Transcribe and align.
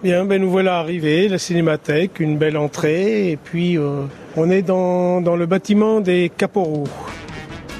Bien, 0.00 0.24
ben 0.24 0.40
nous 0.40 0.48
voilà 0.48 0.78
arrivés, 0.78 1.26
la 1.26 1.38
cinémathèque, 1.38 2.20
une 2.20 2.38
belle 2.38 2.56
entrée, 2.56 3.32
et 3.32 3.36
puis 3.36 3.76
euh, 3.76 4.04
on 4.36 4.48
est 4.48 4.62
dans, 4.62 5.20
dans 5.20 5.34
le 5.34 5.44
bâtiment 5.46 6.00
des 6.00 6.30
Caporaux. 6.36 6.86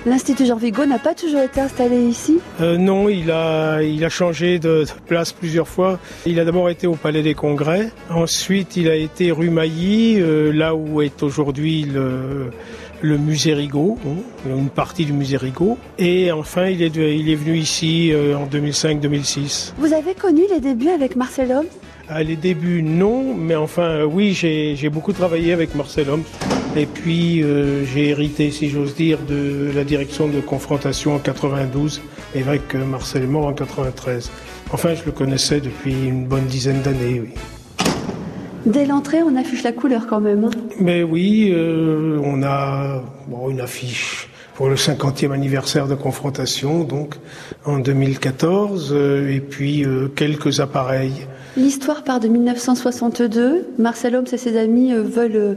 L'Institut 0.04 0.44
Jean 0.44 0.56
Vigo 0.56 0.84
n'a 0.84 0.98
pas 0.98 1.14
toujours 1.14 1.42
été 1.42 1.60
installé 1.60 1.96
ici? 1.96 2.40
Euh, 2.60 2.76
non, 2.76 3.08
il 3.08 3.30
a, 3.30 3.82
il 3.82 4.04
a 4.04 4.08
changé 4.08 4.58
de, 4.58 4.84
place 5.06 5.32
plusieurs 5.32 5.68
fois. 5.68 6.00
Il 6.26 6.40
a 6.40 6.44
d'abord 6.44 6.68
été 6.70 6.88
au 6.88 6.96
Palais 6.96 7.22
des 7.22 7.34
Congrès. 7.34 7.90
Ensuite, 8.10 8.76
il 8.76 8.88
a 8.88 8.96
été 8.96 9.30
rue 9.30 9.50
Mailly, 9.50 10.20
euh, 10.20 10.52
là 10.52 10.74
où 10.74 11.02
est 11.02 11.22
aujourd'hui 11.22 11.82
le, 11.82 12.50
le 13.00 13.16
musée 13.16 13.54
Rigaud, 13.54 13.96
hein, 14.04 14.48
une 14.48 14.70
partie 14.70 15.04
du 15.04 15.12
musée 15.12 15.36
Rigaud. 15.36 15.78
Et 16.00 16.32
enfin, 16.32 16.66
il 16.66 16.82
est, 16.82 16.96
il 16.96 17.30
est 17.30 17.36
venu 17.36 17.56
ici 17.56 18.12
en 18.34 18.46
2005-2006. 18.46 19.74
Vous 19.78 19.92
avez 19.92 20.14
connu 20.14 20.42
les 20.50 20.58
débuts 20.58 20.88
avec 20.90 21.14
Marcel 21.14 21.52
Homme? 21.52 21.66
À 22.10 22.22
les 22.22 22.36
débuts, 22.36 22.82
non, 22.82 23.34
mais 23.34 23.54
enfin, 23.54 23.82
euh, 23.82 24.04
oui, 24.04 24.32
j'ai 24.32 24.88
beaucoup 24.88 25.12
travaillé 25.12 25.52
avec 25.52 25.74
Marcel 25.74 26.08
Homme. 26.08 26.22
Et 26.74 26.86
puis, 26.86 27.42
euh, 27.42 27.84
j'ai 27.84 28.08
hérité, 28.08 28.50
si 28.50 28.70
j'ose 28.70 28.94
dire, 28.94 29.18
de 29.28 29.70
la 29.74 29.84
direction 29.84 30.26
de 30.26 30.40
confrontation 30.40 31.14
en 31.14 31.18
92, 31.18 32.00
et 32.34 32.42
avec 32.42 32.74
euh, 32.74 32.84
Marcel 32.84 33.26
mort 33.26 33.46
en 33.46 33.52
93. 33.52 34.30
Enfin, 34.72 34.94
je 34.94 35.04
le 35.04 35.12
connaissais 35.12 35.60
depuis 35.60 35.92
une 35.92 36.24
bonne 36.24 36.46
dizaine 36.46 36.80
d'années, 36.80 37.20
oui. 37.20 37.34
Dès 38.64 38.86
l'entrée, 38.86 39.22
on 39.22 39.36
affiche 39.36 39.62
la 39.62 39.72
couleur 39.72 40.06
quand 40.06 40.20
même. 40.20 40.44
hein. 40.44 40.50
Mais 40.80 41.02
oui, 41.02 41.50
euh, 41.52 42.18
on 42.24 42.42
a 42.42 43.02
bon, 43.26 43.50
une 43.50 43.60
affiche 43.60 44.28
pour 44.58 44.68
le 44.68 44.74
50e 44.74 45.30
anniversaire 45.30 45.86
de 45.86 45.94
confrontation, 45.94 46.82
donc 46.82 47.14
en 47.64 47.78
2014, 47.78 48.90
euh, 48.90 49.30
et 49.30 49.38
puis 49.38 49.84
euh, 49.84 50.08
quelques 50.08 50.58
appareils. 50.58 51.28
L'histoire 51.56 52.02
part 52.02 52.18
de 52.18 52.26
1962. 52.26 53.68
Marcel 53.78 54.16
Homme 54.16 54.24
et 54.32 54.36
ses 54.36 54.58
amis 54.58 54.92
euh, 54.92 55.04
veulent 55.04 55.56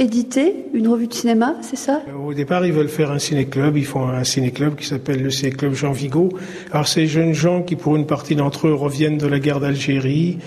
éditer 0.00 0.66
une 0.74 0.88
revue 0.88 1.06
de 1.06 1.14
cinéma, 1.14 1.54
c'est 1.62 1.76
ça? 1.76 2.02
Au 2.26 2.34
départ, 2.34 2.66
ils 2.66 2.72
veulent 2.72 2.88
faire 2.88 3.12
un 3.12 3.20
ciné-club. 3.20 3.76
Ils 3.76 3.86
font 3.86 4.08
un 4.08 4.24
ciné-club 4.24 4.74
qui 4.74 4.86
s'appelle 4.86 5.22
le 5.22 5.30
ciné-club 5.30 5.72
Jean 5.74 5.92
Vigo. 5.92 6.30
Alors, 6.72 6.88
ces 6.88 7.06
jeunes 7.06 7.34
gens 7.34 7.62
qui, 7.62 7.76
pour 7.76 7.94
une 7.94 8.06
partie 8.06 8.34
d'entre 8.34 8.66
eux, 8.66 8.74
reviennent 8.74 9.18
de 9.18 9.28
la 9.28 9.38
guerre 9.38 9.60
d'Algérie. 9.60 10.38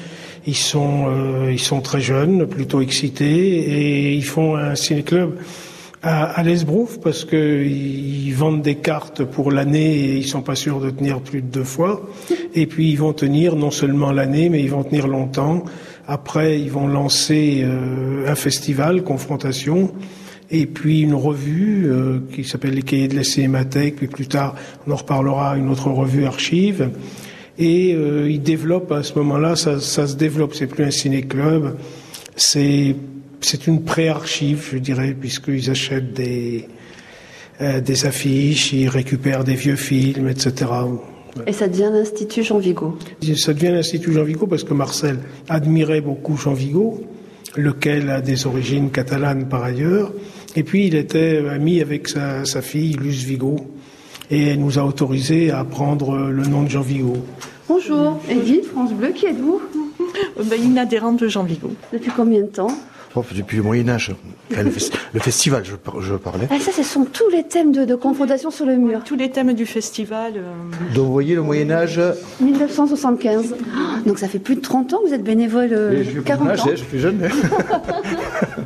Ils 0.45 0.57
sont, 0.57 1.05
euh, 1.07 1.53
ils 1.53 1.57
sont 1.57 1.79
très 1.79 2.01
jeunes, 2.01 2.47
plutôt 2.47 2.81
excités, 2.81 3.29
et 3.29 4.13
ils 4.13 4.25
font 4.25 4.57
un 4.57 4.75
ciné-club 4.75 5.37
à, 6.03 6.25
à 6.25 6.43
l'Esbrouf 6.43 6.99
parce 6.99 7.25
que 7.25 7.63
ils 7.63 8.33
vendent 8.33 8.61
des 8.61 8.75
cartes 8.75 9.23
pour 9.23 9.51
l'année 9.51 9.95
et 9.95 10.17
ils 10.17 10.27
sont 10.27 10.41
pas 10.41 10.55
sûrs 10.55 10.81
de 10.81 10.89
tenir 10.89 11.21
plus 11.21 11.41
de 11.41 11.47
deux 11.47 11.63
fois. 11.63 12.01
Et 12.53 12.67
puis 12.67 12.91
ils 12.91 12.97
vont 12.97 13.13
tenir 13.13 13.55
non 13.55 13.71
seulement 13.71 14.11
l'année, 14.11 14.49
mais 14.49 14.61
ils 14.61 14.69
vont 14.69 14.83
tenir 14.83 15.07
longtemps. 15.07 15.63
Après, 16.07 16.59
ils 16.59 16.71
vont 16.71 16.87
lancer 16.87 17.61
euh, 17.63 18.29
un 18.29 18.35
festival, 18.35 19.03
Confrontation, 19.03 19.93
et 20.51 20.65
puis 20.65 21.01
une 21.01 21.13
revue 21.13 21.85
euh, 21.89 22.19
qui 22.33 22.43
s'appelle 22.43 22.73
Les 22.73 22.81
Cahiers 22.81 23.07
de 23.07 23.15
la 23.15 23.23
Cinémathèque. 23.23 23.95
Puis 23.95 24.07
plus 24.07 24.27
tard, 24.27 24.55
on 24.85 24.91
en 24.91 24.95
reparlera, 24.95 25.55
une 25.55 25.69
autre 25.69 25.89
revue 25.89 26.25
Archive. 26.25 26.89
Et 27.57 27.93
euh, 27.93 28.29
ils 28.29 28.41
développent 28.41 28.91
à 28.91 29.03
ce 29.03 29.13
moment-là, 29.19 29.55
ça, 29.55 29.79
ça 29.79 30.07
se 30.07 30.15
développe. 30.15 30.53
C'est 30.55 30.67
plus 30.67 30.83
un 30.83 30.91
ciné-club, 30.91 31.77
c'est 32.35 32.95
c'est 33.45 33.67
une 33.67 33.83
pré-archive, 33.83 34.69
je 34.71 34.77
dirais, 34.77 35.15
puisqu'ils 35.19 35.69
achètent 35.69 36.13
des 36.13 36.67
euh, 37.61 37.81
des 37.81 38.05
affiches, 38.07 38.73
ils 38.73 38.89
récupèrent 38.89 39.43
des 39.43 39.53
vieux 39.53 39.75
films, 39.75 40.27
etc. 40.27 40.71
Et 41.45 41.53
ça 41.53 41.67
devient 41.67 41.89
l'Institut 41.93 42.43
Jean 42.43 42.57
Vigo. 42.57 42.97
Ça 43.37 43.53
devient 43.53 43.71
l'Institut 43.71 44.11
Jean 44.11 44.23
Vigo 44.23 44.47
parce 44.47 44.63
que 44.63 44.73
Marcel 44.73 45.19
admirait 45.49 46.01
beaucoup 46.01 46.35
Jean 46.35 46.53
Vigo, 46.53 47.01
lequel 47.55 48.09
a 48.09 48.21
des 48.21 48.47
origines 48.47 48.89
catalanes 48.89 49.47
par 49.49 49.63
ailleurs. 49.63 50.11
Et 50.55 50.63
puis 50.63 50.87
il 50.87 50.95
était 50.95 51.43
ami 51.47 51.79
avec 51.79 52.07
sa, 52.07 52.43
sa 52.45 52.61
fille, 52.63 52.93
Luce 52.93 53.23
Vigo. 53.23 53.57
Et 54.31 54.47
elle 54.47 54.59
nous 54.59 54.79
a 54.79 54.83
autorisé 54.83 55.51
à 55.51 55.63
prendre 55.63 56.17
le 56.17 56.43
nom 56.43 56.63
de 56.63 56.69
Jean 56.69 56.81
Vigo. 56.81 57.17
Bonjour, 57.67 58.19
Edith, 58.29 58.65
France 58.65 58.93
Bleu, 58.93 59.11
qui 59.11 59.27
êtes-vous? 59.27 59.61
Euh, 60.39 60.43
ben, 60.43 60.59
une 60.63 60.77
adhérente 60.77 61.19
de 61.19 61.27
Jean 61.27 61.43
Vigo. 61.43 61.71
Depuis 61.91 62.11
combien 62.15 62.41
de 62.41 62.47
temps? 62.47 62.75
Oh, 63.15 63.23
depuis 63.35 63.57
le 63.57 63.63
Moyen 63.63 63.89
Âge. 63.89 64.11
Enfin, 64.51 64.63
le, 64.63 64.71
fes- 64.71 64.91
le 65.13 65.19
festival, 65.19 65.63
je, 65.63 65.75
par- 65.75 66.01
je 66.01 66.15
parlais. 66.15 66.47
ah, 66.49 66.59
Ça, 66.59 66.71
ce 66.71 66.81
sont 66.83 67.05
tous 67.05 67.29
les 67.29 67.43
thèmes 67.43 67.71
de, 67.71 67.85
de 67.85 67.93
confrontation 67.95 68.49
sur 68.49 68.65
le 68.65 68.75
mur. 68.75 69.03
Tous 69.05 69.15
les 69.15 69.29
thèmes 69.29 69.53
du 69.53 69.65
festival. 69.67 70.33
euh, 70.37 70.51
Donc 70.95 71.05
vous 71.05 71.11
voyez, 71.11 71.35
le 71.35 71.41
Moyen 71.43 71.69
Âge, 71.71 71.99
1975. 72.41 73.55
Ah, 73.75 73.99
Donc 74.05 74.17
ça 74.19 74.27
fait 74.27 74.39
plus 74.39 74.55
de 74.55 74.61
30 74.61 74.93
ans 74.93 74.99
que 75.03 75.09
vous 75.09 75.13
êtes 75.13 75.23
bénévole, 75.23 75.69
euh, 75.73 76.03
je 76.03 76.09
suis 76.09 76.23
40 76.23 76.49
âge, 76.49 76.61
ans. 76.61 76.65
je 76.71 76.75
suis 76.83 76.99
jeune. 76.99 77.19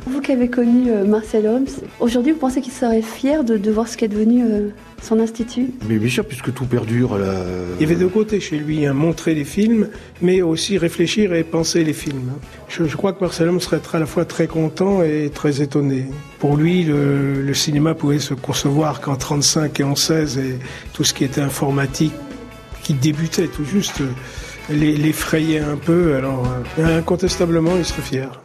Vous 0.06 0.20
qui 0.20 0.32
avez 0.32 0.48
connu 0.48 0.90
euh, 0.90 1.04
Marcel 1.04 1.46
Holmes, 1.46 1.66
aujourd'hui 2.00 2.32
vous 2.32 2.38
pensez 2.38 2.60
qu'il 2.60 2.72
serait 2.72 3.02
fier 3.02 3.44
de, 3.44 3.56
de 3.56 3.70
voir 3.70 3.88
ce 3.88 3.96
qu'est 3.96 4.08
devenu 4.08 4.44
euh, 4.44 4.68
son 5.02 5.20
institut? 5.20 5.68
Mais 5.88 5.96
bien 5.96 6.08
sûr, 6.08 6.24
puisque 6.26 6.52
tout 6.52 6.64
perdure. 6.64 7.18
Là, 7.18 7.34
Il 7.78 7.82
y 7.82 7.84
avait 7.90 7.98
deux 7.98 8.08
côtés 8.08 8.40
chez 8.40 8.56
lui, 8.56 8.86
hein, 8.86 8.94
montrer 8.94 9.34
les 9.34 9.44
films, 9.44 9.88
mais 10.22 10.40
aussi 10.42 10.78
réfléchir 10.78 11.34
et 11.34 11.44
penser 11.44 11.84
les 11.84 11.92
films. 11.92 12.32
Je, 12.68 12.84
je 12.84 12.96
crois 12.96 13.12
que 13.12 13.20
Marcel 13.20 13.48
Homme 13.48 13.60
serait 13.60 13.80
à 13.92 13.98
la 13.98 14.06
fois 14.06 14.24
très 14.24 14.37
content 14.46 15.02
et 15.02 15.30
très 15.34 15.60
étonné. 15.62 16.06
Pour 16.38 16.56
lui, 16.56 16.84
le, 16.84 17.52
cinéma 17.54 17.94
pouvait 17.94 18.18
se 18.18 18.34
concevoir 18.34 19.00
qu'en 19.00 19.16
35 19.16 19.80
et 19.80 19.84
en 19.84 19.96
16, 19.96 20.38
et 20.38 20.58
tout 20.92 21.04
ce 21.04 21.12
qui 21.12 21.24
était 21.24 21.40
informatique, 21.40 22.12
qui 22.82 22.94
débutait 22.94 23.48
tout 23.48 23.64
juste, 23.64 24.00
l'effrayait 24.70 25.60
un 25.60 25.76
peu. 25.76 26.14
Alors, 26.14 26.46
euh, 26.78 26.98
incontestablement, 26.98 27.76
il 27.76 27.84
serait 27.84 28.02
fier. 28.02 28.40